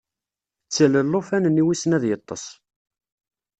Ttel 0.63 0.93
llufan-nni 1.05 1.63
wissen 1.65 1.91
ad 1.97 2.03
yeṭṭes. 2.09 2.45